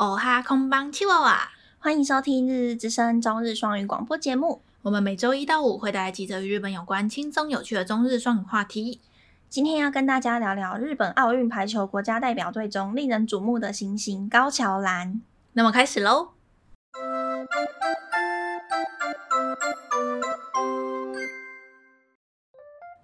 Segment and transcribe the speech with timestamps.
[0.00, 4.62] 哦哈空邦七娃娃，欢迎收听《日日之声》中日双语广播节目。
[4.80, 9.00] 我们每周一到五会带来几则与日本有关、轻松有趣的中日双语话题。
[9.50, 15.20] 今天要跟大家聊聊日本奥运排球国家代表队中令人瞩目的新星高桥兰。
[15.52, 16.28] 那么开始喽。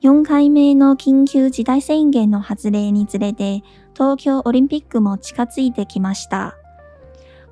[0.01, 3.63] 4回目の紧急事态宣言の発令につれて、
[3.93, 6.55] 东京オリンピックも近づいてきました。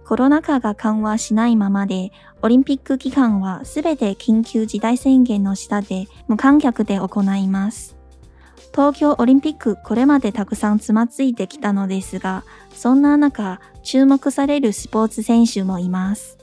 [0.09, 2.11] コロナ祸が缓和しないままで、
[2.41, 7.95] オリンピック期间はすべて紧急事态宣言の下で无观客で行います。
[8.71, 12.43] 东京オリンピックこれまでたくさんつまずいてきたのですが、
[12.73, 16.39] そんな中、注目されるスポーツ选手もいます。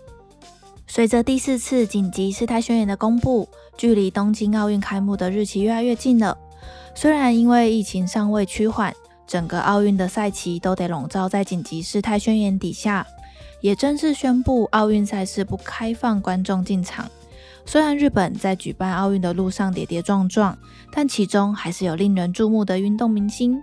[0.87, 6.39] 随着第四次紧急事态宣言的公布，距离东京奥运开幕的日期越来越近了。
[6.95, 8.95] 虽然因为疫情尚未趋缓，
[9.27, 13.05] 整个奥运的赛期都得笼罩在紧急事态宣言底下。
[13.61, 17.07] 也正式宣布奥运赛事不开放观众进场。
[17.65, 20.57] 虽然日本在举办奥运的路上跌跌撞撞，
[20.93, 23.61] 但其中还是有令人注目的运动明星。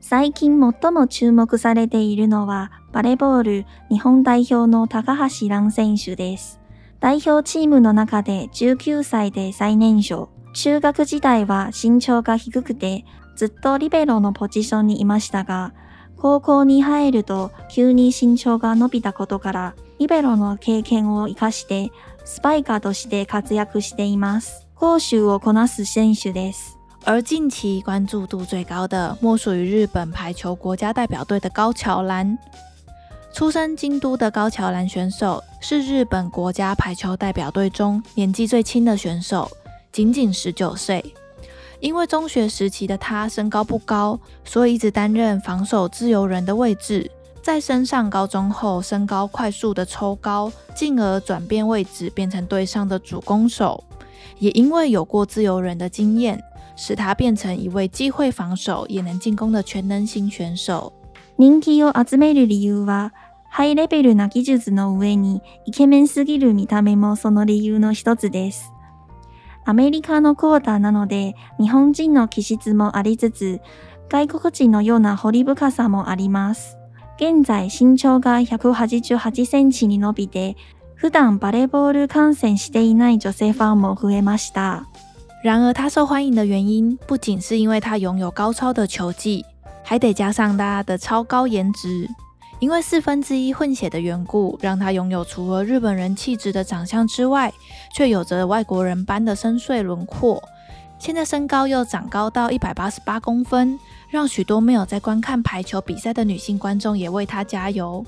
[0.00, 6.58] 最近最も注目されているのはバレーボール日本代表の高桥蓝选手です。
[6.98, 10.28] 代表チームの中で19歳で最年少。
[10.54, 13.04] 中学时代は身长が低くて
[13.36, 15.72] ずっとリベロのポジションにいましたが、
[16.21, 21.91] 高校に入ると急に身长が伸びたことから、リベロの経験を活かして
[22.25, 24.67] スパイカーとして活跃しています。
[24.75, 26.77] 攻守をこなす选手です。
[27.05, 32.37] 而近期关注度最高的，莫属于日本排球国家代表队的高桥兰。
[33.31, 39.49] 出身京都的高桥兰选手，是日本国家排球代表队中年纪最轻的选手，
[39.91, 41.13] 仅仅十九岁。
[41.81, 47.11] 因为中学时期的他身高不高，所以一直担任防守自由人的位置。
[47.41, 53.83] 在升上高中后，身高快速的抽高，进而转变位置，变成队上的主攻手。
[54.39, 56.43] 也因为有过自由人的经验，
[56.75, 60.91] 使他变成一位既会防守也能进攻的全能型选手。
[61.37, 63.13] 人気を集める理由は、
[63.49, 68.70] ハイレベルな技术の上にイケメンすぎる见た目もその理由の一つです。
[69.64, 73.60] アメリカのクォーターなので、日本人の気质もありつつ、
[74.08, 76.76] 外国人のような雕り深さもあります。
[77.18, 80.56] 现在身长が188センチに伸びて、
[80.94, 84.86] 普段バレーボール観戦していない女性ファンも増えました。
[85.44, 89.44] 然而，他受欢迎的原因不仅是因为他拥有高超的球技，
[89.84, 92.08] 还得加上他的超高颜值。
[92.61, 97.53] 因为四分之一混血的缘故，让他拥有除了日本人气质的长相之外，
[97.93, 100.41] 却有着外国人般的深邃轮廓。
[100.99, 103.79] 现在身高又长高到一百八十八公分，
[104.09, 108.03] 让许多没有在观看排球比赛的女性观众也为他加油。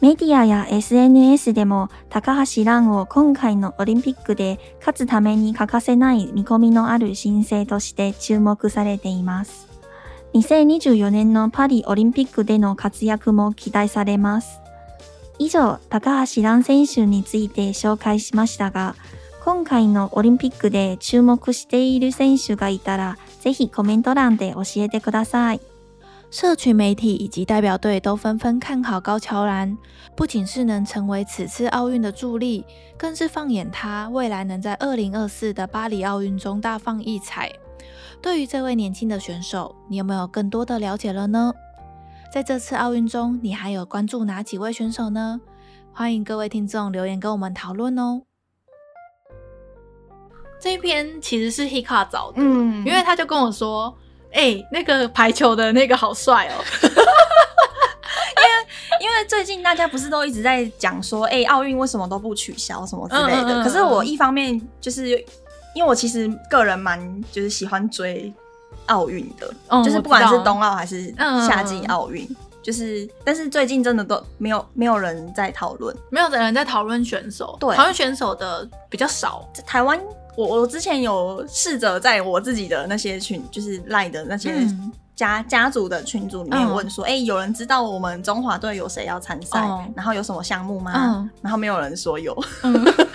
[0.00, 9.63] メディアや SNS でも高桥蓝を今回のオリンピックで胜つために欠かせない见込みのある新星として注目されています。
[10.35, 14.59] 2024年のパリオリンピックでの活跃も期待されます。
[15.39, 18.95] 以上、高桥蓝选手について绍介しましたが、
[19.45, 25.61] 今回のオリンピックで注目している选手がいたら、ぜひコメント栏で教えてください。
[26.31, 29.77] 社群媒体以及代表队都纷纷看好高桥蓝，
[30.17, 32.65] 不仅是能成为此次奥运的助力，
[32.97, 37.53] 更是放眼他未来能在二零二四的巴黎奥运中大放异彩。
[38.25, 41.53] 对于这位年轻的选手，你有没有更多的了解了呢？
[42.33, 45.39] 在这次奥运中，你还有关注哪几位选手呢？
[45.93, 48.23] 欢迎各位听众留言跟我们讨论哦。
[50.59, 53.95] 这一篇其实是 Hika 找的，嗯，因为他就跟我说。
[54.33, 56.55] 哎、欸，那个排球的那个好帅哦！
[56.81, 63.43] 因为因为最近大家不是都一直在讲说，哎、欸，奥运为什么都不取消什么之类的？
[63.43, 65.23] 嗯嗯嗯、可是我一方面就是
[65.75, 66.99] 因为我其实个人蛮
[67.31, 68.33] 就是喜欢追
[68.87, 71.13] 奥运的，嗯、就是不管是冬奥还是
[71.47, 79.99] 夏季奥运，嗯、就是但是最近真的都没有没有人在讨论，没有人在讨论选手，对，讨论选手的比较少，在台湾。
[80.37, 84.53] 我我之前有试着在我自己的那些群，就是赖的那些
[85.15, 90.91] 家、嗯、家族的群组里面问说，哎、嗯欸，有人知道我们中华队有谁要参赛，哦、然后有什么项目吗？
[90.93, 92.73] 嗯、然后没有人说有，嗯、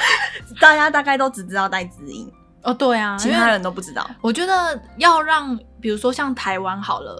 [0.62, 2.26] 大家大概都只知道戴资颖
[2.62, 4.08] 哦，对啊，其他人都不知道。
[4.20, 7.16] 我觉得要让，比如说像台湾好了，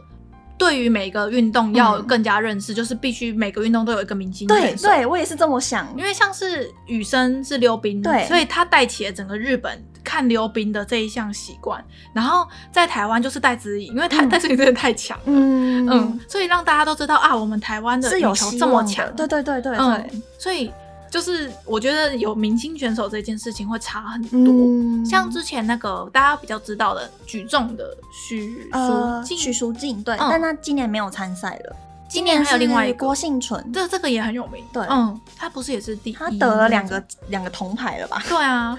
[0.59, 4.47] 对于每个运动要更加认识，嗯、就是必须每个运动都有一个明星。
[4.47, 5.89] 对，对我也是这么想。
[5.97, 11.83] 因为像是羽生是溜冰，对，所以他带起了整个日本看溜冰的这一项习惯。
[12.13, 19.07] 然后在台湾就是戴资颖，因为他戴资颖真的太强了，嗯嗯，所以让大家都知道啊，我们台湾的羽球这么强。
[19.17, 20.71] 对对对对对，嗯、所以。
[21.11, 31.77] 就是我觉得有明星选手这件事情会差很多，嗯、像之前那个大家比较知道的举重的许淑静，许淑静对，嗯、但他今年没有参赛了。
[32.09, 32.99] 今年还有另外一个。
[32.99, 34.65] 郭幸存，这这个也很有名。
[34.73, 38.23] 对，嗯，他不是也是第一，他得了两个两个铜牌了吧？
[38.29, 38.79] 对啊，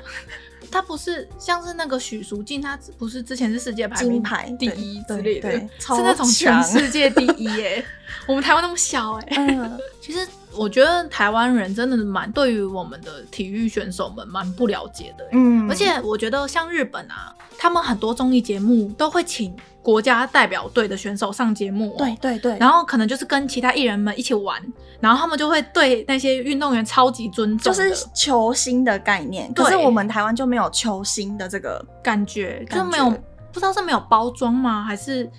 [0.69, 4.22] 他不是像是那个许淑净，他不是之前是世界排名
[4.57, 7.86] 第一之类的，是那种全世界第一耶。
[8.28, 10.25] 我们台湾那么小哎，嗯， 其实。
[10.56, 24.62] 我觉得台湾人真的是蛮对于我们的体育选手们蛮不了解的，嗯，而且我觉得像日本啊，他们很多综艺节目都会请国家代表队的选手上节目，对对对，然后可能就是跟其他艺人们一起玩，
[25.00, 29.51] 然后他们就会对那些运动员超级尊重，就是球星的概念。
[29.54, 33.09] 可是我们台湾就没有球星的这个感觉，就没有
[33.51, 35.30] 不知道是没有包装吗，还是？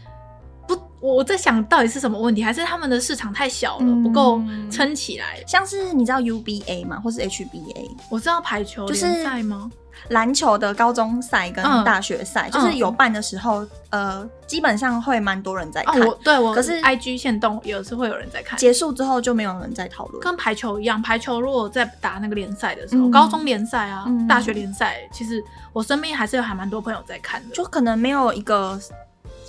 [1.03, 4.41] 我我在想到底是什么问题，还是他们的市场太小了，嗯、不够
[4.71, 5.43] 撑起来？
[5.47, 7.91] 像是你知道 UBA 吗，或是 HBA？
[8.09, 9.69] 我知道排球联赛吗？
[10.09, 16.01] 篮球的高中赛跟大学赛，嗯、就是有办的时候，嗯、呃，基本上会蛮多人在看。
[16.01, 20.21] 哦、我对我可是 IG 限动有时会有人在看，结束之后就没有人在讨论。
[20.23, 28.81] 跟排球一样，排球如果在打那个联赛的时候，嗯、高中联赛啊，嗯、大学联赛，其实我身边还是有还蛮多朋友在看的，就可能没有一个。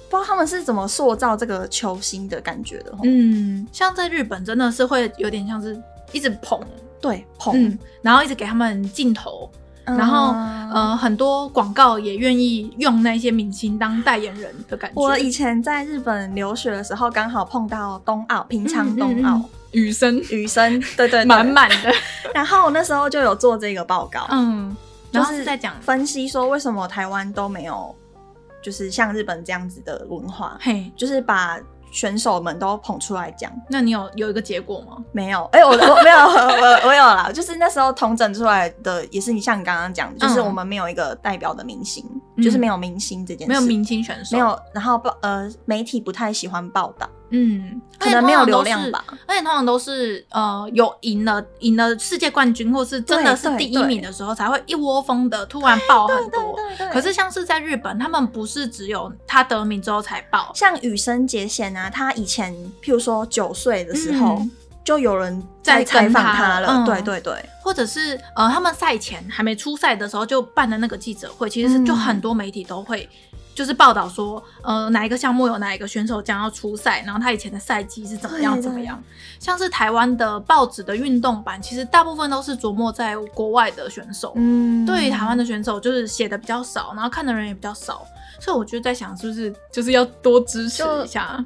[0.09, 2.94] 不知道他们是怎么塑造这个球星的感觉的。
[3.03, 6.59] 嗯，像在日本真的是会有点像是一直捧，
[7.01, 9.50] 对捧、嗯，然后一直给他们镜头，
[9.85, 10.35] 嗯、然后
[10.71, 15.01] 呃很多广告也愿意用那些明星当代言人的感觉。
[15.01, 19.41] 我以前在日本留学的时候，刚好碰到冬奥，平昌冬奥，
[19.71, 21.91] 雨生雨生，对对，满满的。
[22.35, 24.75] 然后我那时候就有做这个报告，嗯，
[25.11, 27.95] 然后是在讲分析说为什么台湾都没有。
[28.63, 31.60] 就是像日本这样子的文化，嘿，就是把
[31.92, 33.51] 选手们都捧出来讲。
[33.69, 34.98] 那你有有一个结果吗？
[35.12, 37.30] 没有，哎、欸，我我没有，我我有啦。
[37.31, 42.04] 就是那时候统整出来的，也是你像你刚刚讲的，就是我们没有一个代表的明星，
[42.38, 44.57] 嗯、就是没有明星这件事，没有明星选手，没有。
[44.74, 47.07] 然后报呃，媒体不太喜欢报道。
[47.29, 56.55] 嗯，可能没有流量吧，而且通常都是呃有赢了赢了世界冠军，或是真的是第一名的时候，才会一窝蜂的突然爆很多。
[56.91, 62.53] 可是像是在日本，他们不是只有他得名之后才爆，像羽生结弦啊，他以前
[62.83, 64.39] 譬如说九岁的时候，
[64.83, 67.33] 就有人在采访他了，对对对，
[67.63, 73.09] 或者是呃他们赛前还没出赛的时候就办的那个记者会，其实是就很多媒体都会。
[73.53, 79.01] 就是报道说，呃，哪一个项目有哪一个选手将要出赛，然后他以前的赛季是怎么样怎么样。
[79.39, 88.05] 像是台湾的报纸的运动版，其实大部分都是琢磨在国外的选手，嗯，对于台湾的选手就是写的比较少，然后看的人也比较少，
[88.39, 91.44] 所以我就在想，是不是就是要多支持一下？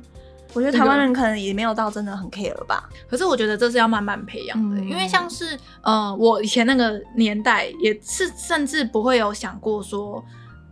[0.54, 2.88] 我觉得台湾人可能也没有到真的很 care 吧。
[3.10, 10.24] 可是我觉得这是要慢慢培养的，嗯、因为像是呃，我以前那个年代也是，甚至不会有想过说。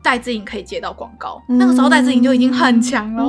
[0.06, 3.26] 戴志颖可以接到广告，嗯、那个时候戴志颖就已经很强了，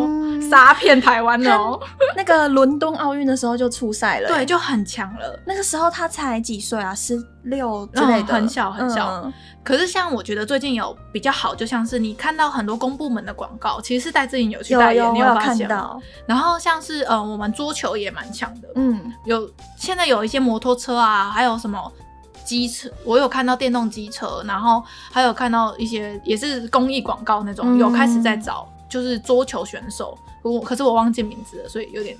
[0.50, 1.81] 杀、嗯、遍台湾了、喔。
[2.14, 5.40] 那个伦敦奥运的时候就出赛了、欸，对，就很强了。
[5.46, 6.94] 那个时候他才几岁啊？
[6.94, 9.23] 十六之类的、嗯，很小很小。
[9.25, 9.32] 嗯、
[9.64, 15.96] 可是像我觉得最近有比较好，就像是你看到很多公部门的广告，其实是戴志颖有去代言，有有你有发现吗？
[16.26, 21.90] 然后像是呃，我们桌球也蛮强的，嗯，有现在有一些摩托车啊，还有什么。
[22.47, 32.17] 机车，我有看到电动机车，然后还有看到一些也是公益广告那种，有开始在找就是桌球选手，我可是我忘记名字了，所以有点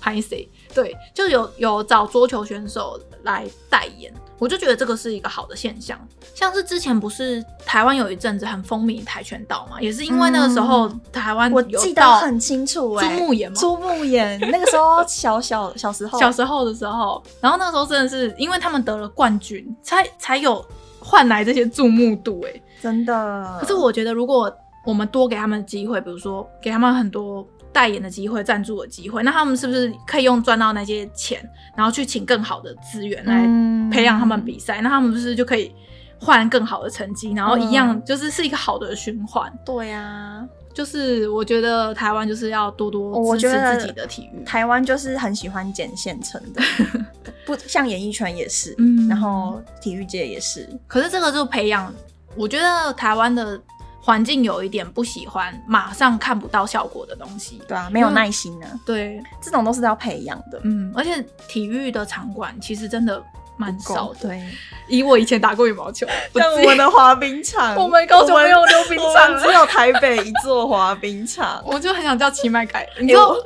[0.00, 0.46] 拍谢。
[0.74, 4.12] 对，就有有找桌球选手来代言。
[4.38, 5.98] 我就觉得这个是一个好的现象，
[6.32, 20.64] 像是之前不是台湾有一阵子很风靡跆拳道嘛，也是因为那个时候台湾我记得很清楚，哎，朱木炎嘛，朱木炎那个时候小小小时候，小时候的时候，然后那个时候真的是因为他们得了冠军，才才有
[21.00, 23.58] 换来这些注目度，哎，真的。
[23.60, 24.48] 可是我觉得如果
[24.86, 27.44] 我们多给他们机会，比如说给他们很多。
[27.72, 31.46] 代言的机会、赞助的机会，那他们是不是可以用赚到那些钱，
[31.76, 33.42] 然后去请更好的资源来
[33.90, 34.80] 培养他们比赛？
[34.80, 35.72] 嗯、那他们不是就可以
[36.18, 39.52] 换更好的成绩，然后一样就是是一个好的循环？
[39.64, 44.42] 对呀、啊，就是我觉得台湾就是要多多支持自己的体育。
[44.44, 46.62] 台湾就是很喜欢捡现成的，
[47.46, 50.68] 不像演艺圈也是，嗯，然后体育界也是。
[50.86, 51.92] 可是这个就培养，
[52.34, 53.60] 我觉得台湾的。
[54.00, 57.60] 环境有一点不喜欢，马上看不到效果的东西。
[57.68, 58.80] 对啊，没有耐心呢、啊。
[58.86, 60.60] 对，这种都是要培养的。
[60.64, 63.22] 嗯，而且体育的场馆其实真的。
[63.58, 64.42] 蛮少的，对。
[64.88, 71.62] 以我以前打过羽毛球， 像我们的滑冰场， 我们高中没有溜冰场， 只有台北一座滑冰场。
[71.66, 72.88] 我就很想叫奇迈改。
[72.98, 73.36] 你知道，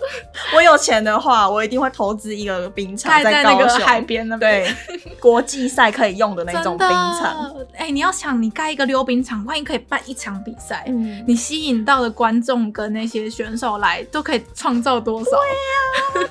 [0.54, 7.52] 我有钱的话，我一定会投资一个冰场在那个海边那边，对，国际赛可以用的那种冰场。
[7.76, 10.84] 哎，你要想，你盖一个溜冰场，万一可以办一场比赛，
[11.26, 15.30] 你吸引到的观众跟那些选手来，都可以创造多少？
[16.14, 16.30] 对呀。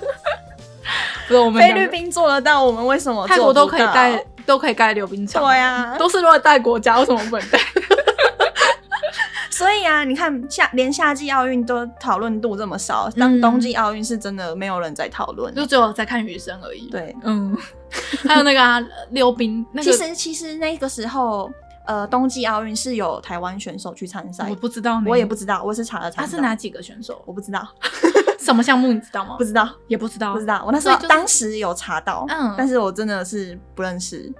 [1.57, 5.43] 菲律宾做得到，我们为什么泰国都可以带都可以盖溜冰场？
[5.43, 7.59] 对呀、啊，都是热带国家，为什么不能带？
[9.49, 16.89] 所以啊，你看夏连夏季奥运都讨论度这么少，当冬季奥运是真的没有人在讨论，就只有在看雨生而已。
[16.89, 17.55] 对，嗯，
[18.27, 21.51] 还有那个啊，溜冰，那个、其实其实那个时候，
[21.85, 27.21] 呃，冬季奥运是有台湾选手去参赛，我不知道、我也不知道，我是查了查，他是哪几个选手？
[27.25, 27.67] 我不知道。
[28.41, 29.35] 什么项目你知道吗？
[29.37, 30.63] 不知道，也不知道，不知道。
[30.65, 34.31] 我那时候当时有查到，嗯，但是我真的是不认识。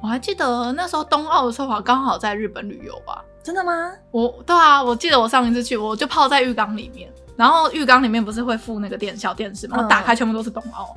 [0.00, 3.22] 我还记得那时候冬奥的时候，我刚好在日本旅游吧？
[3.42, 3.90] 真的吗？
[4.10, 9.78] 我对啊，我记得我上一次去，我就泡在浴缸里面，然后浴缸里面不是会附那个电小电视吗？
[9.78, 10.96] 我打开全部都是冬奥。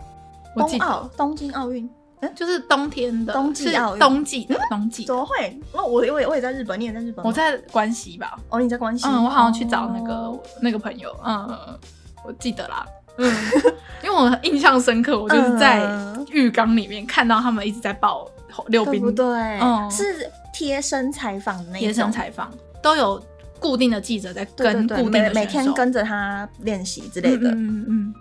[0.55, 1.89] 冬奥，东京奥运，
[2.19, 5.05] 嗯，就是冬天的冬季奥运，冬季的冬季。
[5.05, 5.57] 怎么会？
[5.71, 7.25] 我我我也我也在日本，你也在日本？
[7.25, 8.37] 我在关西吧？
[8.49, 9.07] 哦，你在关西？
[9.07, 11.79] 嗯，我好像去找那个那个朋友，嗯，
[12.25, 12.85] 我记得啦。
[13.17, 13.35] 嗯，
[14.03, 15.81] 因为我印象深刻，我就是在
[16.29, 18.25] 浴缸里面看到他们一直在抱
[18.67, 19.59] 溜冰，对不对？
[19.59, 22.51] 嗯，是贴身采访的那种，贴身采访
[22.81, 23.21] 都有
[23.59, 27.51] 固定的记者在跟固定的每天跟着他练习之类的。
[27.51, 28.15] 嗯嗯嗯，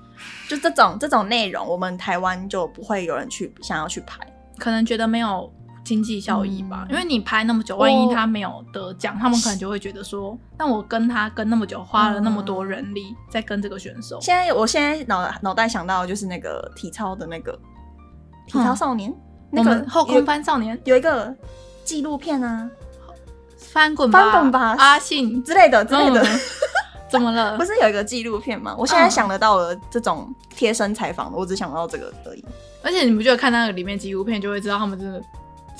[0.48, 4.18] 就这种这种内容，我们台湾就不会有人去想要去拍，
[4.58, 5.50] 可能觉得没有。
[5.90, 14.20] 经济效益吧，因为你拍那么久，万一他没有得奖，他们可能就会觉得说，那我跟他跟那么久，花了那么多人力在跟这个选手。
[14.20, 17.58] 现在我现在脑脑袋想到的就是那个体操的那个
[18.46, 19.12] 体操少年，
[19.50, 21.34] 那个后空翻少年有一个
[21.82, 22.70] 纪录片啊，
[23.56, 26.24] 翻滚翻滚吧阿信之类的之类的，
[27.10, 27.58] 怎么了？
[27.58, 28.76] 不是有一个纪录片吗？
[28.78, 32.44] 我现在想得到了这种贴身采访的，我只想到这个而已。
[32.80, 35.20] 而且你不觉得看那个里面纪录片就会知道他们真的。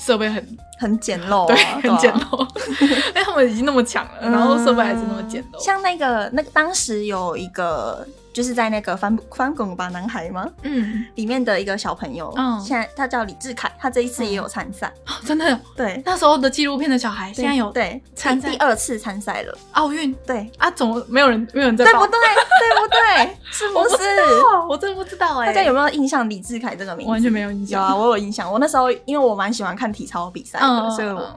[0.03, 2.43] 设备很很简陋，对，很简陋。
[3.13, 5.63] 哎，他们已经那么强了，然后设备还是那么简陋。
[5.63, 8.05] 像那个，那个当时有一个。
[8.33, 10.47] 就是在那个翻翻滚吧男孩吗？
[10.63, 14.91] 嗯，里面的一个小朋友，嗯，现在他叫李志凯，他这一次也有参赛，
[15.25, 15.59] 真的？
[15.75, 21.85] 对，那时候的纪录片的小孩现在有对参赛第二次参赛了奥运，对啊，怎么没有人没有人在？
[21.85, 22.17] 对不对？
[22.59, 23.37] 对不对？
[23.51, 23.97] 是不是？
[24.69, 27.11] 我真的不知道哎，大家有没有印象李志凯这个名字？
[27.11, 27.81] 完全没有印象。
[27.81, 28.51] 有啊，我有印象。
[28.51, 31.27] 我那时候因为我蛮喜欢看体操比赛的，所以我。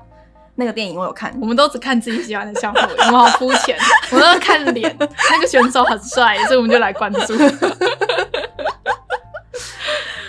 [0.57, 3.77] 那个电影我有看，我们都只看自己喜欢的项目，我们好肤浅。
[4.13, 7.35] 我们都看脸，那个选手很帅，所以我们就来关注。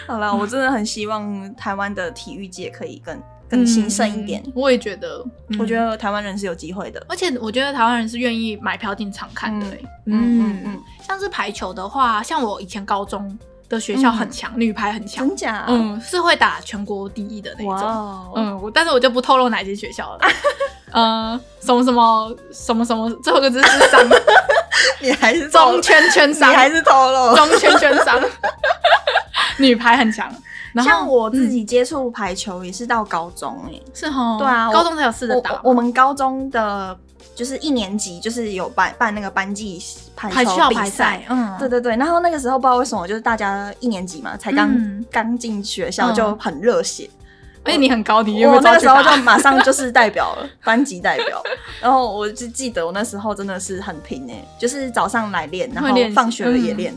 [0.07, 4.43] 好了，我真的很希望台湾的体育界可以更 更兴盛一点。
[4.55, 5.23] 我也觉得，
[5.59, 9.67] 我觉得台湾人是有机会的，而且我觉得台湾人是愿意买票进场看的。
[10.05, 13.37] 嗯嗯嗯，像是排球的话，像我以前高中。
[13.67, 15.65] 的学校很强，女排很强，真假？
[15.67, 18.33] 嗯，是会打全国第一的那种。
[18.35, 20.19] 嗯，我但是我就不透露哪间学校了。
[20.91, 24.01] 嗯， 什么什么什么什么，最后一个字是商。
[25.01, 28.19] 你还是中圈圈商，你还是透露中圈圈商。
[29.57, 30.29] 女排很强，
[30.83, 34.37] 像我自己接触排球也是到高中哎，是哦。
[34.39, 35.59] 对啊，高中才有试着打。
[35.63, 36.97] 我们高中的。
[37.35, 39.77] 就是一年级，就是有办办那个班级
[40.15, 41.95] 排球比赛，嗯，对对对。
[41.97, 44.73] 然后那个时候不知道为什么，就是大家一年级嘛，才刚
[45.11, 47.09] 刚进学校就很热血。
[47.65, 51.43] 而且你很高，你我那个时候就马上就是代表了班级代表。
[51.81, 56.93] 然后我就记得我那时候真的是很拼诶，就是早上来练，然后放学了也练。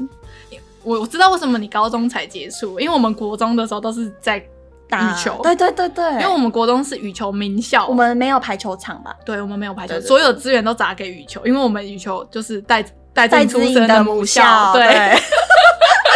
[0.85, 4.41] 我我知道为什么你高中才接触，因为我们国中的时候都是在。
[4.89, 9.15] 打羽球，对对对对，因为我们国中是羽球名校，我们没有排球场吧？
[9.25, 15.19] 对，我们没有排球，所有资源都砸给羽球，因为我们羽球就是带带出生的母校，对。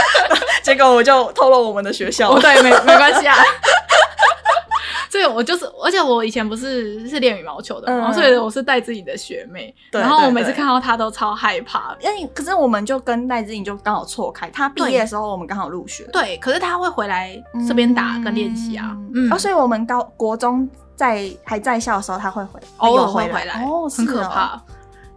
[0.63, 3.37] 结果我就透露我们的学校，对，没没关系啊。
[5.13, 11.95] 所以我就是，而且我以前不是是练羽毛球的嘛，所以我是带自己的学妹，然后我每次看到她都超害怕。
[12.01, 16.09] 因为可是我们就跟戴志颖就刚好错开，她毕业的时候我们刚好入学。
[16.15, 17.39] 对，可是她会回来
[17.69, 18.97] 这边打跟练习啊。
[19.15, 20.67] 嗯，哦，所以我们高国中
[20.97, 24.59] 在还在校的时候，她会回，偶尔会回来，哦，很可怕。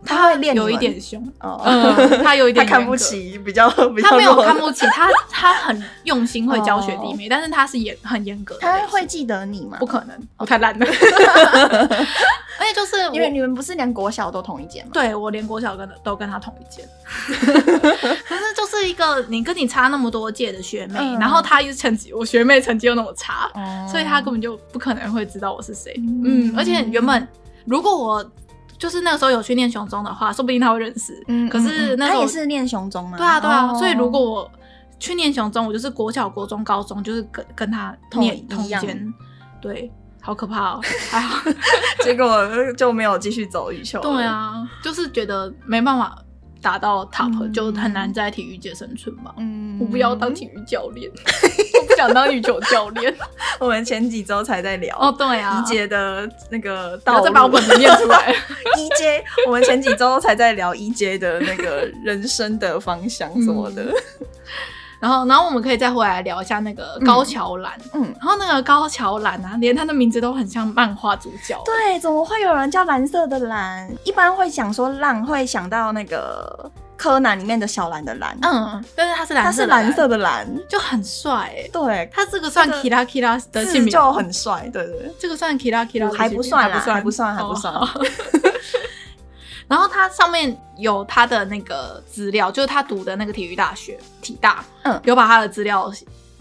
[0.06, 8.62] 他会练有一点凶哦，嗯，他有一点 他看不起比较， 比较他没有看不起他， 他很用心会教学弟妹，但是他是严很严格的。
[8.62, 9.78] 他会记得你吗？
[9.80, 10.86] 不可能，我太烂了。
[12.58, 14.92] 而且就是因为你们不是连国小都同一间吗？
[14.94, 16.88] 对，我连国小跟都跟他同一间。
[17.18, 23.50] 可是就是一个你跟你差那么多届的学妹，然后他又成绩，我学妹成绩又那么差，
[23.92, 25.94] 所以他根本就不可能会知道我是谁。
[25.98, 27.28] 嗯，而且原本
[27.66, 28.26] 如果我。
[28.78, 31.24] 就是那个时候有去念雄中的话，说不定他会认识。
[31.28, 33.18] 嗯，可是那他也是念雄中吗？
[33.18, 33.74] 对啊，对啊。
[33.74, 34.52] 所以如果我
[35.00, 39.14] 去念雄中，我就是国小、国中、高中，就是跟跟他念同一间。
[39.62, 39.92] 对，
[40.22, 40.82] 好可怕哦。
[41.10, 41.50] 还好，
[42.04, 44.00] 结果就没有继续走羽球。
[44.02, 46.18] 对啊，就是觉得没办法
[46.66, 49.32] 达到 top，就很难在体育界生存吧。
[49.38, 51.08] 嗯，我不要当体育教练。
[51.80, 53.16] 我不想当羽球教练，
[53.60, 58.34] 我们前几周才在聊哦，对啊，一阶的那个，然后再把我本子念出来。
[58.80, 63.84] 一阶，我们前几周才在聊一阶的那个人生的方向什么的。
[63.84, 63.94] 嗯、
[65.00, 67.74] 然后，然后我们可以再回来聊一下那个高桥兰。
[67.94, 71.62] 嗯，然后那个高桥兰啊，连他的名字都很像漫画主角。
[71.66, 73.90] 对，怎么会有人叫蓝色的蓝？
[74.04, 76.72] 一般会想说浪，会想到那个。
[76.98, 81.70] 柯南里面的小兰的兰，嗯，但是他是蓝色，他是蓝色的蓝，就很帅哎。
[81.72, 87.74] 对，他这个算 Kira Kira 的姓名就很帅，对对，这个算 Kira Kira 还不算，还不算，还不算，还不算。
[89.68, 95.92] 然后他上面有他的那个资料，就是他读的那个体育大学体大，嗯，有把他的资料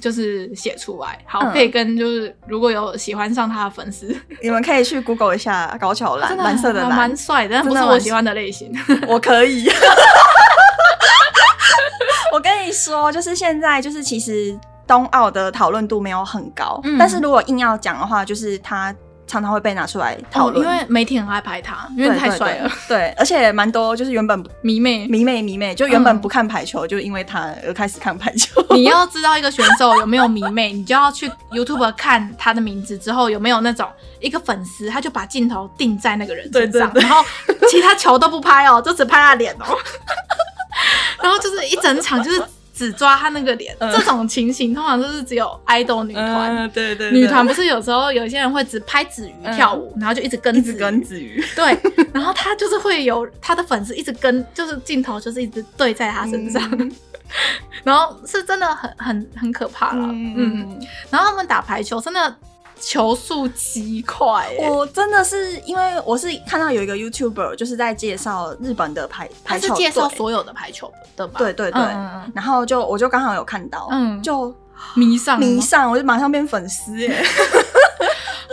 [0.00, 8.70] 就是写出来，好，可以跟就是如果有喜欢上他的粉丝， 你们可以去 Google 一下高桥蓝，蓝色的蓝，蛮帅的，但不是我喜欢的类型。
[9.08, 9.66] 我可以。
[12.32, 18.92] 我跟你说，就是现在，就是其实冬奥的讨论度没有很高，嗯、但是如果硬要讲的话，就是他
[19.26, 22.70] 常常会被拿出来讨论、哦，因为媒体很爱拍他，因为太帅了。
[22.86, 28.64] 对，而且蛮多就是原本迷妹、迷妹、迷妹，就原本不看排球，嗯、就因为他而开始看排球。
[28.74, 33.88] 你要知道一个选手有没有迷妹，你就要去 YouTube 看他的名字之后有没有那种
[34.20, 37.24] 一个粉丝，他就把镜头定在那个人身上，然后
[37.68, 39.78] 其他球都不拍哦，就只拍他脸哦。
[41.22, 42.42] 然后就是一整场就是
[42.74, 46.68] 只抓他那个脸，这种情形通常都是只有爱豆女团。
[46.70, 51.42] 对对，女团不是有时候有些人会只拍子瑜跳舞，然后就一直跟，一直跟子瑜。
[51.54, 51.78] 对，
[52.12, 56.60] 然后他就是会有他的粉丝一直跟，就是镜头就是一直对在他身上，
[57.84, 60.08] 然后是真的很很很可怕了。
[60.10, 60.76] 嗯，
[61.10, 62.36] 然后他们打排球真的。
[62.80, 71.38] 球速极快，我真的是因为我是看到有一个 YouTuber 就是在介绍日本的排排球，他是介绍所有的排球的吧？
[71.38, 71.80] 对对对，
[72.34, 74.54] 然后就我就刚好有看到，嗯，就
[74.94, 77.14] 迷上迷上，我就马上变粉丝耶。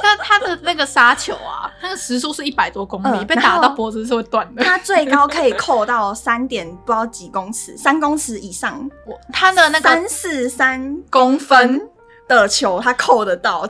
[0.04, 4.64] 但他的那个杀球啊，他的时速是一百多公里，被打到脖子是会断的。
[4.64, 11.80] 他最高可以扣到三点不知道几公尺， 三公尺以上，我他的那个三四三公分
[12.28, 13.68] 的球，他扣得到。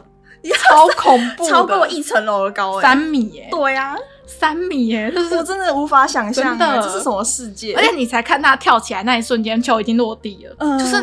[0.50, 3.48] 超恐怖，超过一层楼的高，三米耶！
[3.52, 5.12] 对呀，三米耶！
[5.12, 7.76] 就是我真的无法想象，这是什么世界？
[7.76, 10.96] 而且你才看他跳起来那一瞬间，球已经落地了，就是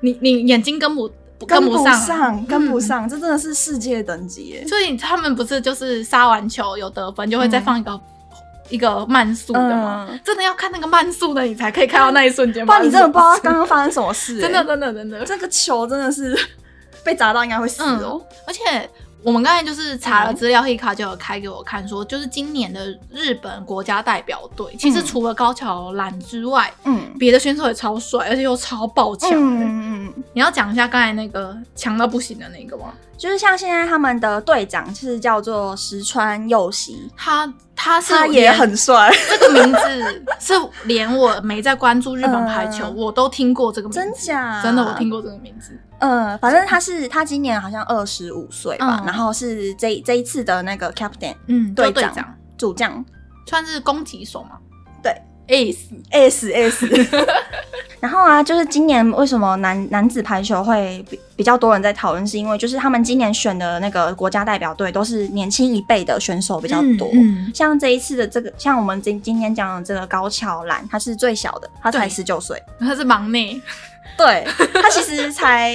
[0.00, 1.10] 你你眼睛跟不
[1.46, 4.66] 跟不上，跟不上，这真的是世界等级耶！
[4.68, 8.00] 所以他们不是就是杀完球有得分，就会再放一个
[8.68, 10.08] 一个慢速的吗？
[10.24, 12.64] 真的要看那个慢速的，你才可以看到那一瞬间。
[12.64, 16.38] 不然你真的不知道刚刚发生什么事， 真的真的真的，这个球真的是。
[17.06, 18.36] 被砸到应该会死哦、嗯！
[18.48, 18.90] 而且
[19.22, 29.30] 我们刚才就是查了资料，Hikka 就有开给我看，说就是今年的日本国家代表队，其实除了高桥兰之外，嗯，别的选手也超帅，而且又超爆强。
[29.32, 32.92] 嗯嗯，你要讲一下刚才那个强到不行的那个吗？
[33.18, 44.62] 就是像现在他们的队长是叫做石川佑希，他他是他也很帅， 这个名字是连我没在关注日本排球，我都听过这个名字，真假？
[44.62, 45.78] 真的我听过这个名字。
[45.98, 52.14] 嗯，反正他是他今年好像二十五岁吧，然后是这这一次的那个 captain，嗯，队长
[52.58, 53.02] 主将，
[53.46, 54.58] 算是攻击手嘛？
[55.02, 55.14] 对
[55.48, 56.86] ，S S S。
[58.06, 67.10] 然后啊，就是今年为什么男男子排球会比比较多人在讨论，是因为就是他们今年选的那个国家代表队都是年轻一辈的选手比较多。
[67.14, 73.60] 嗯，像这一次的这个，像我们今今天讲的这个高桥兰，他是最小的，他才十九岁，他是忙内。
[74.16, 75.74] 对，他其实才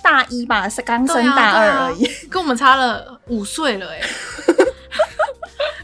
[0.00, 4.00] 大一吧，是刚升大二而已，跟我们差了五岁了哎。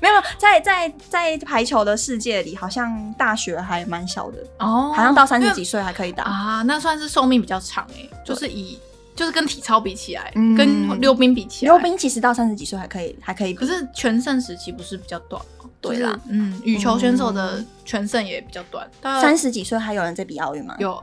[0.02, 4.38] 没有，在在在排球的世界里，好像大学还蛮小的。
[4.58, 6.24] 哦，好像到三十几岁还可以打。
[6.24, 8.76] 啊，那算是寿命比较长哎，就是以
[9.14, 15.70] 就是跟体操比起来，跟溜冰比起来，溜冰其实到三十几岁还可以还可以，可是全盛时期不是比较短吗？
[15.80, 20.74] 对啦，嗯，羽球选手的全盛也比较短，三十几岁还有人在比奥运吗？
[20.78, 21.00] 有，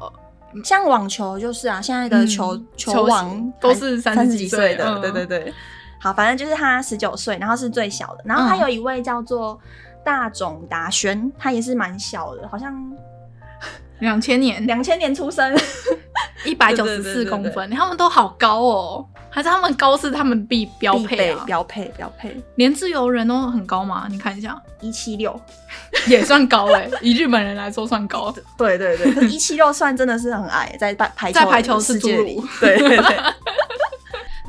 [0.64, 5.54] 像网球就是啊，现在的球球王都是三十几岁的，对对对。
[6.00, 9.60] 好，反正就是他十九岁，然后是最小的，然后还有一位叫做
[10.04, 12.74] 大冢达宣，他也是蛮小的，好像。
[14.00, 15.54] 两千年，两千年出生，
[16.46, 21.44] 一百九十四公分， 他们都好高哦，还是他们高是他们必标配啊？
[21.46, 24.08] 标配标配，连自由人都很高吗？
[24.10, 25.38] 你看一下，一七六
[26.08, 28.34] 也算高哎，以日本人来说算高。
[28.58, 32.42] 对对对，一七六算真的是很矮，在排在排球世界里。
[32.62, 33.18] 对对对。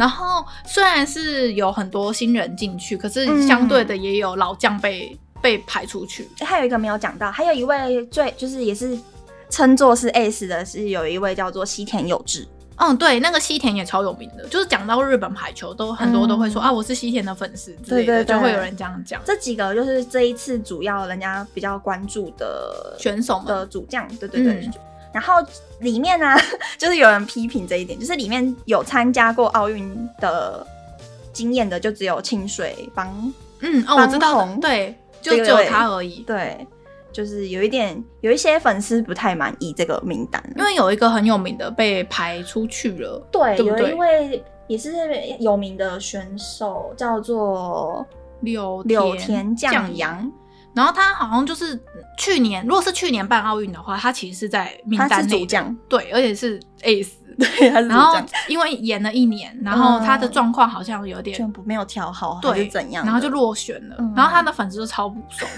[0.00, 6.28] 然后虽然是有很多新人进去，可是相对的也有老将被被排出去。
[6.40, 8.98] 还有一个没有讲到，还有一位最就是也是。
[9.52, 19.20] 称作是 ace 的是有一位叫做西田有志，嗯，对，那个西田也超有名的，就是讲到日本排球，都很多都会说、嗯、啊，我是西田的粉丝之类的，对对对，就会有人这样讲。
[19.24, 24.52] 这几个就是这一次主要人家比较关注的选手的主将，对对对。
[24.64, 24.72] 嗯、
[25.12, 25.34] 然后
[25.80, 26.40] 里面呢、啊，
[26.78, 30.66] 就是有人批评这一点，就是里面有参加过奥运的
[31.32, 33.08] 经验的，就只有清水帮，
[33.60, 36.36] 嗯，哦，我知道，对，就只有他而已，对。
[36.36, 36.66] 对
[37.12, 43.20] 就是有一点，有一些粉丝不太满意这个名单，因为有一个很有名的被排出去了。
[43.32, 44.92] 对，对对，有一位也是
[45.40, 48.06] 有名的选手叫做
[48.42, 50.30] 柳柳田将阳，
[50.74, 51.78] 然后他好像就是
[52.18, 55.46] 去年，如果是去年办奥运的话，他其实是在名单内，
[55.88, 57.10] 对，而且是 ace。
[57.40, 58.14] 对，他是然后
[58.48, 63.96] 因为演了一年，然后他的状况好像有点全部没有调好，对，是怎样，然后就落选了。
[63.98, 65.50] 嗯、然后他的粉丝都超不爽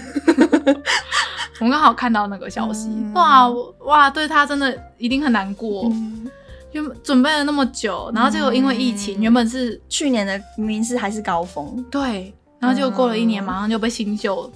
[0.65, 0.81] 的。
[1.59, 3.49] 我刚好看到那个消息，嗯、哇
[3.79, 6.31] 哇，对他真的一定很难过，嗯、
[6.73, 14.49] 就准备了那么久，然后结果因为疫情，嗯、原本是去年的明明是还是高峰，对，然后结果过了一年，马上就被新秀，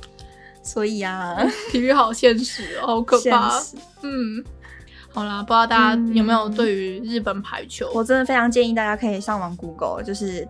[0.67, 1.37] 所以啊，
[1.71, 3.59] 体育好现实， 好可怕，
[4.03, 4.43] 嗯。
[5.13, 10.47] 好啦，不知道大家有没有对于日本排球、嗯，我真的非常建议大家可以上网 Google，就是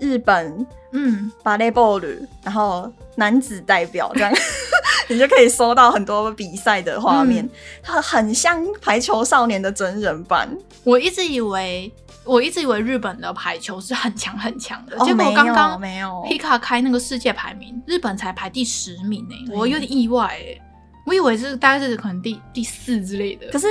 [0.00, 1.30] 日本嗯。
[1.44, 2.02] 芭蕾 ball，
[2.42, 4.32] 然后男子代表这样，
[5.08, 7.48] 你就可以搜到很多比赛的画面，
[7.80, 10.48] 它、嗯、很像排球少年的真人版。
[10.82, 11.92] 我一直以为，
[12.28, 20.60] 我一直以为日本的排球是很强很强的，哦、结果刚刚没有 Pika 开那个世界排名，日本才排第十名呢，对我有点意外哎，
[21.06, 23.66] 我以为是大概是可能第第四之类的，可是。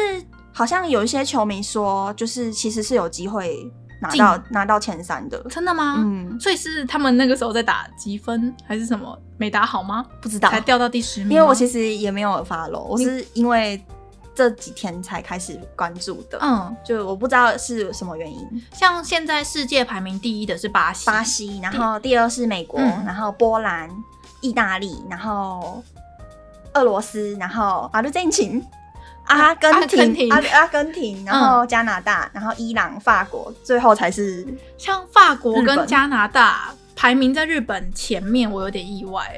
[0.54, 5.98] 好像有一些球迷说，就是其实是有机会拿到拿到前三的，真的吗？
[6.00, 10.04] 嗯，所以是他们那个时候在打积分还是什么没打好吗？
[10.20, 11.34] 不知道，才掉到第十名。
[11.34, 13.80] 因为我其实也没有 follow，我是因为
[14.38, 16.38] 这几天才开始关注的。
[16.40, 18.64] 嗯，就我不知道是什么原因。
[18.72, 23.90] 像现在世界排名第一的是巴西，巴西，然后第二是美国，嗯、然后波兰、
[24.42, 25.84] 意大利，然后
[26.76, 28.64] 俄罗斯，然后阿根廷。
[29.26, 34.48] 阿根廷，阿阿根廷，然后加拿大，嗯、然后伊朗、法国，最后才是
[34.78, 39.38] 像法国跟加拿大排名在日本前面，我有点意外。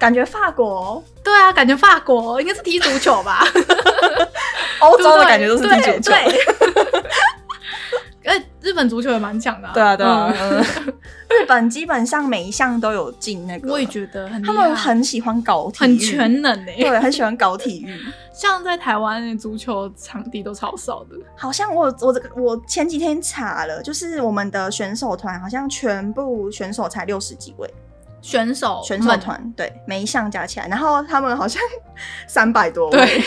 [0.00, 3.44] 感觉法国，对啊，感觉法国应该是踢足球吧？
[4.80, 6.12] 欧洲的感觉都是踢足球。
[8.24, 9.68] 哎， 日本足球也蛮强的。
[9.74, 10.34] 对啊，对啊。
[11.28, 14.42] 日本基本上每一项都有进那个，我也觉得很。
[14.42, 16.76] 他们很喜欢搞体育，很全能诶。
[16.78, 17.94] 对，很喜欢搞体育。
[18.32, 21.16] 像在台湾，足球场地都超少的。
[21.36, 27.68] 好像我我这个我前几天查了，就是我们的选手团好像全部选手才六十几位。
[28.22, 31.60] 选手选手团对，每一项加起来，然后他们好像
[32.26, 32.98] 三百多位。
[32.98, 33.24] 对。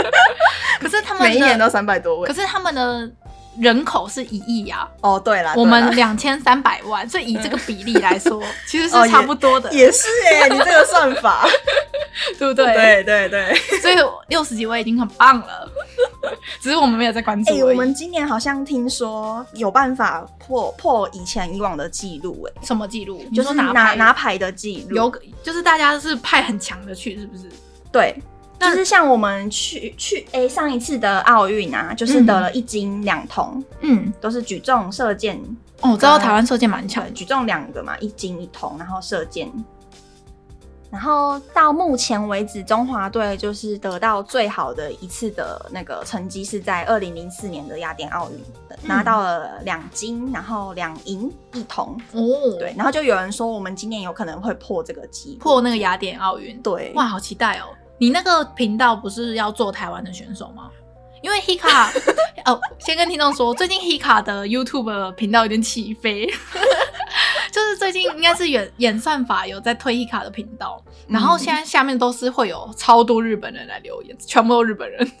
[0.80, 2.28] 可是他们每一年都三百多位。
[2.28, 3.10] 可是他们的。
[3.58, 4.88] 人口是一亿呀！
[5.00, 9.70] 哦，对了，我们两千三百万，所以以这个比例来说，其实是差不多的。
[9.72, 11.44] 也是哎，你这个算法，
[12.38, 12.72] 对不对？
[12.72, 13.96] 对对对，所以
[14.28, 15.68] 六十几位已经很棒了，
[16.60, 17.52] 只是我们没有在关注。
[17.52, 23.24] 哎，我们今年好像听说有办法破破以前以往的记录，哎，什么记录？
[23.34, 27.44] 就是拿拿牌的记录，有就是大家是派很强的去，是不是？
[27.92, 28.14] 对。
[28.60, 35.40] 就是像我们去去诶、欸，上一次的奥运啊，就是得了一金两铜，嗯，都是举重、射箭。
[35.80, 39.50] 哦，我知道台湾射箭蛮强，举重两个嘛，一金一铜，然后射箭。
[40.90, 48.38] 然后到目前为止，中华队就是得到最好的一次的那个成绩，是在二零零四年的雅典奥运，
[48.82, 51.96] 拿到了两金，然后两银一铜。
[52.12, 56.60] 哦，对，然后就有人说，我们今年有可能会破这个纪录，破那个雅典奥运。
[56.60, 57.66] 对，哇，好期待哦！
[57.96, 60.70] 你那个频道不是要做台湾的选手吗？
[61.22, 61.90] 因为 Hika
[62.46, 66.40] 哦，先跟听众说，最近 Hika 的 YouTube 频道有点起飞，就 是
[67.52, 75.12] 就是最近应该是演演算法有在推 Hika 的频道，然后现在下面都是会有超多日本人来留言，全部都日本人。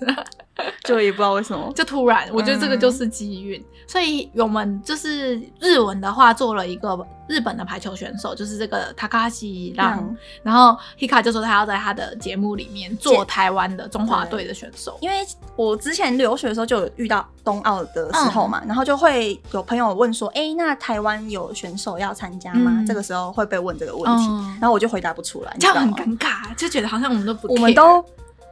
[0.84, 3.60] 就也不知道为什么，就突然，我觉得这个就是机运。
[3.60, 14.98] 嗯、所以我们就是日文的话，做了一个日本的排球选手，就是这个 Takahashi 让、嗯，然后 Hika 就说他要在他的节目里面做台湾的中华队的选手。
[15.00, 15.16] 因为
[15.56, 28.04] 我之前留学的时候就有遇到冬奥的时候嘛、嗯，然后就会有朋友问说：“哎、欸，那台湾有选手要参加吗、嗯？”这个时候会被问这个问题、嗯，然后我就回答不出来，这样很尴尬，就觉得好像我们都不，我们都。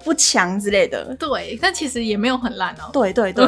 [0.05, 2.91] 不强之类的，对，但其实也没有很烂哦。
[2.93, 3.47] 对对对，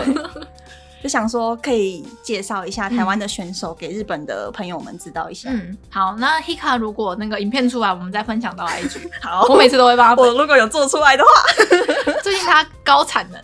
[1.03, 5.49] 就想说可以介绍一下台湾的选手给日本的朋友们知道一下。
[5.51, 9.09] 嗯，好，那 Hika 如果那个影片出来，我们再分享到 IG。
[9.23, 10.23] 好，我每次都会帮他。
[10.23, 11.31] 我如果有做出来的话，
[12.23, 13.41] 最近他高产能。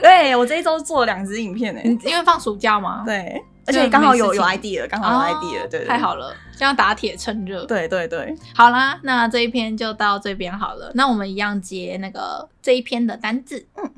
[0.00, 3.02] 对，我这一周做了两支影片呢，因为放暑假嘛。
[3.04, 3.42] 对。
[3.68, 7.66] 而且刚好有有 idea，刚好有 idea，、哦、对，对，对，太好了，这样打铁趁热。
[7.66, 10.90] 对对对，好啦，那这一篇就到这边好了。
[10.94, 13.66] 那我们一样接那个这一篇的单字。
[13.76, 13.92] 嗯。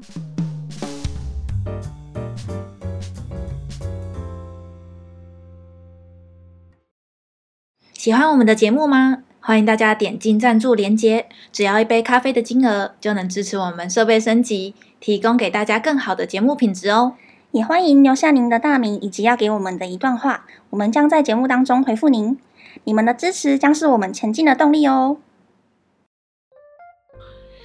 [7.95, 9.19] 喜欢我们的节目吗？
[9.39, 17.15] 欢迎大家点进赞助连结，只要一杯咖啡的金额，就能支持我们设备升级，提供给大家更好的节目品质哦。
[17.53, 22.39] 也欢迎留下您的大名以及要给我们的一段话，我们将在节目当中回复您。
[22.85, 25.17] 你们的支持将是我们前进的动力哦。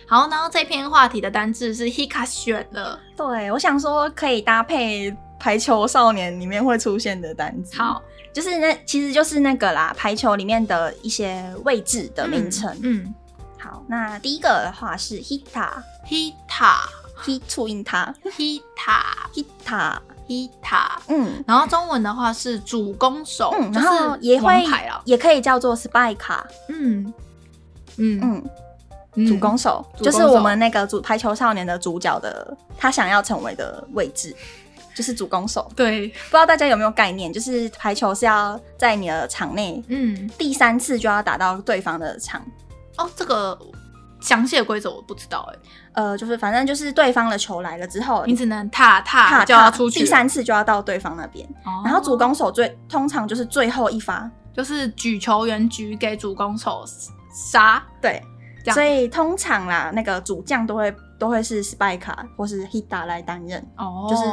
[0.07, 7.77] 好，然后这篇话题的单字是 Hika 选的，对，我想说可以搭配《排球少年》里面会出现的单字。
[7.77, 8.01] 好，
[8.33, 12.71] 就是那其实就是那个啦，排球里面的一些位置的名称。
[12.81, 13.13] 嗯，嗯
[13.59, 17.04] 好，那第一个的话是 Hita，Hita。
[17.25, 24.63] Hit 促音他，Hita，Hita，Hita，嗯，然后中文的话是主攻手，嗯，然后也会
[25.05, 27.11] 也可以叫做 Spiker，嗯
[27.97, 28.43] 嗯。
[29.17, 29.85] 嗯，主攻手。
[30.01, 34.35] 就是我们那个主排球少年的主角的他想要成为的位置，
[34.93, 35.71] 就是主攻手。
[35.73, 42.45] 对，不知道大家有没有概念，就是排球是要在你的场内，嗯，第三次就要打到对方的场。
[42.97, 43.57] 哦，这个。
[44.25, 51.47] 详细的规则我不知道哎、欸，呃，就是反正就是对方的球来了之后，你只能踏踏踏就要出去，第三次就要到对方那边。
[51.63, 51.83] 哦。
[51.85, 56.83] 然后主攻手最通常就是最后一发，就是举球员举给主攻手
[57.31, 57.83] 杀。
[58.01, 58.19] 对，
[58.73, 63.63] 所以通常啦，那个主将都会都会是 Spiker 或是 Hita 来担任。
[63.77, 64.23] 哦，就是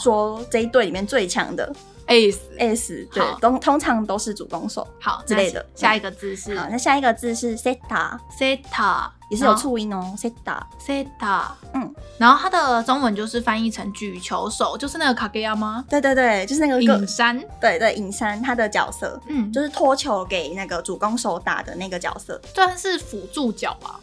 [0.00, 1.72] 说这一队里面最强的。
[2.06, 5.64] ace 对，都通常都是主攻手，好之类的。
[5.76, 15.84] 下一个字是，好，那下一个字是 setter setter 也是有促音哦，setter setter 嗯，然后它的中文就是翻译成举球手，就是那个 Kageyama 吗？
[15.88, 24.00] 对对对，就是那个影山，对对影山他的角色，嗯，就是托球给那个主攻手打的那个角色，算是辅助角吧。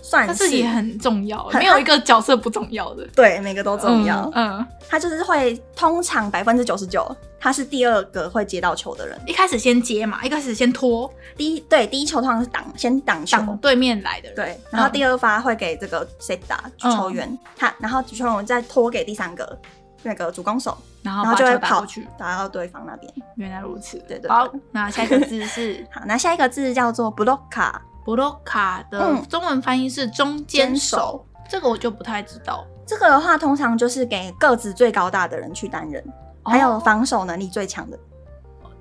[0.00, 3.06] 算是，但是也很重要，没有一个角色不重要的。
[3.14, 4.30] 对，每个都重要。
[4.34, 7.06] 嗯，嗯他就是会通常百分之九十九，
[7.38, 9.18] 他是第二个会接到球的人。
[9.26, 11.10] 一开始先接嘛，一开始先拖。
[11.36, 14.36] 第一对第一球通常是挡，先挡球，挡对面来的人。
[14.36, 19.58] 对，然后第二发会给这个谁打球员，嗯、他然后球员再拖给第三个
[20.02, 23.12] 那个主攻手，然后就会跑去打到对方那边。
[23.36, 24.30] 原来如此，对对，对。
[24.30, 27.72] 好， 那下一个字是好，那下一个字叫做 blocker。
[28.08, 32.64] 布洛卡的中文翻译是中间手，嗯，这个我就不太知道。
[32.86, 36.02] 这个的话，通常就是给个子最高大的人去担任，
[36.42, 37.98] 哦，还有防守能力最强的，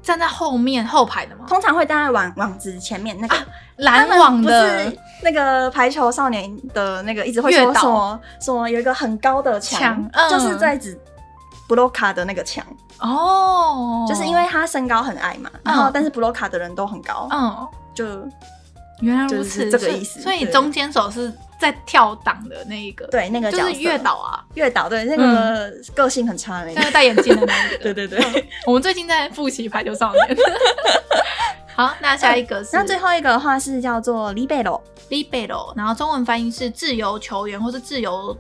[0.02, 1.44] 站在后面后排的吗？
[1.46, 3.36] 通常会站在网网子前面那个
[3.80, 10.98] 拦，啊，网的，那个排球少年的那个一直会说什么什么有一个很高的墙，嗯，就是在指
[11.68, 12.66] 布洛卡的那个墙。
[13.00, 18.26] 哦，就是因为他身高很矮嘛，然后但是布洛卡的人都很高，嗯，就。
[19.02, 20.22] 原来如此，这个意思。
[20.22, 27.78] 所以中间手是在跳档的那一个，对，那个就是月岛啊，月岛，对，那个个性很差的那个，戴眼镜的那个。
[27.84, 30.38] 对对对，嗯、我们最近在复习排球少年。
[31.76, 38.36] 好，那下一个是，那最后一个的话是叫做 libero，libero，然后中文翻译是自由球员或是自由。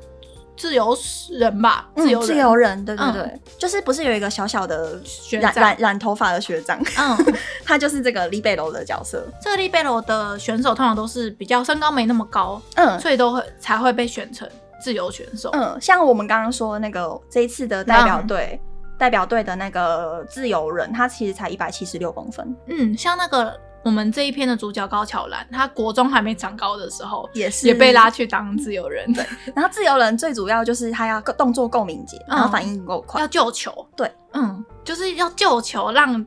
[0.58, 0.98] 自由
[1.32, 5.00] 人吧，自由人，嗯、自由人，对对对，嗯，就是不是有一个小小的
[5.32, 9.26] 染染染头发的学长，嗯， 他就是这个 libero 的角色。
[9.42, 14.50] 这个 libero 的选手通常都是比较身高没那么高，嗯，所以都会才会被选成
[14.82, 15.50] 自由选手。
[15.54, 22.56] 嗯，像我们刚刚说的那个这一次的代表队，嗯，代表队的那个自由人，他其实才一百七十六公分。
[22.68, 23.58] 嗯，像那个。
[23.84, 29.12] 我们这一篇的主角高桥兰，他国中还没长高的时候，也是也被拉去当自由人。
[29.14, 33.88] 对，然后自由人最主要就是他要动作够敏捷，然后反应够快，要救球。
[33.96, 36.26] 对，嗯，就是要救球，让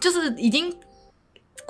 [0.00, 0.74] 就是已经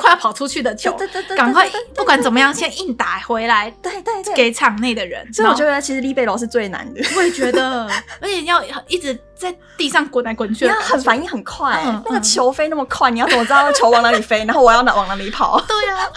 [0.01, 5.31] 快要跑出去的球，对对对，赶快不管怎么样先硬打回来，对对对，给场内的人。
[5.33, 7.85] 所以我觉得其实 Libero 是最难的，我也觉得，
[8.21, 15.61] 而且要一直在地上滚来滚去，你要很反应很快，那个球飞那么快，你要怎么知道球往哪里飞， 然后我要哪往哪里跑？
[15.67, 16.09] 对呀，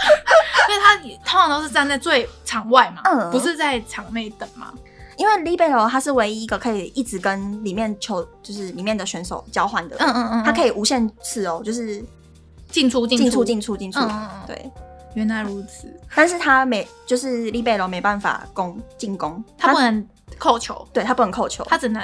[0.70, 0.96] 因为他
[1.30, 4.72] 通常都是站在最场外嘛，不是在场内等嘛。
[5.16, 9.96] 因为 Libero 他是唯一一个可以一直跟里面球，就是里面的选手交换的。
[10.00, 12.04] 嗯嗯嗯，他可以无限次哦，就是
[12.74, 14.00] 进出进出进出进出。
[14.46, 14.70] 对，
[15.14, 15.88] 原来如此。
[16.14, 20.06] 但是他没，就是 Libero 没办法攻进攻，他不能
[20.38, 20.86] 扣球。
[20.92, 22.02] 对，他不能扣球，他只能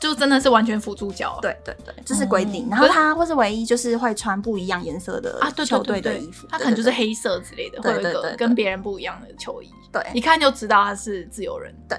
[0.00, 1.38] 就真的是完全辅助脚。
[1.40, 2.68] 对对对，这是规定。
[2.68, 9.70] 然后他或是唯一就是会穿不一样颜色的啊，球队的衣服，他可能就是黑色之类的，会有一个跟别人不一样的球衣。
[9.90, 11.74] 对，一看就知道他是自由人。
[11.88, 11.98] 对。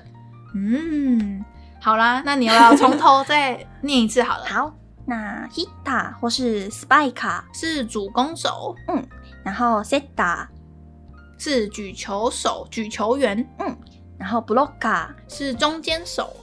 [0.54, 1.44] 嗯，
[1.82, 4.44] 好啦，那你又要从头再念一次好了。
[4.52, 4.74] 好，
[5.06, 9.06] 那 hitter 或是 spiker 是主攻手，嗯，
[9.44, 10.46] 然后 setter
[11.38, 13.76] 是举球手、举球员，嗯，
[14.18, 16.36] 然后 blocker 是中间手，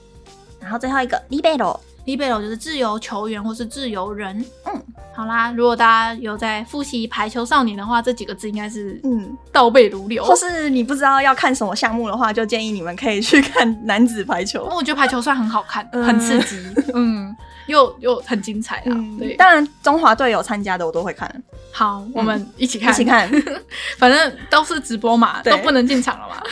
[0.61, 1.79] 然后最后一个 libero。
[2.05, 4.43] Libero 就是自由球员或是自由人。
[4.65, 4.83] 嗯，
[5.15, 10.25] 好啦，如果大家有在复习排球少年的话，这几个字应该是嗯倒背如流。
[10.25, 14.65] 或是你不知道要看什么项目的话，就建议你们可以去看男子排球。
[14.75, 16.57] 我觉得排球算很好看，很刺激，
[16.95, 17.37] 嗯，
[17.69, 18.91] 又又很精彩啊。
[19.19, 21.31] 对，当然中华队有参加的我都会看。
[21.73, 23.31] 好，我们一起看，一起看，
[23.97, 26.43] 反正都是直播嘛，都不能进场了嘛。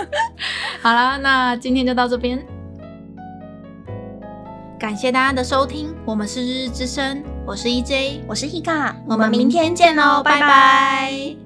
[0.80, 2.40] 好啦，那今天就到这边。
[4.78, 11.41] 感谢大家的收听，我们是日日之声，我是 EJ，我是 Hika，我们明天见喽，拜拜。